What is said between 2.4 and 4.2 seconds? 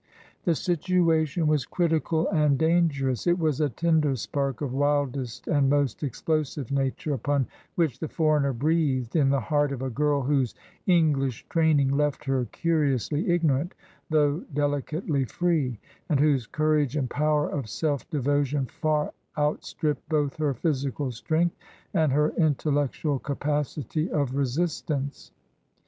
dangerous; it was a tinder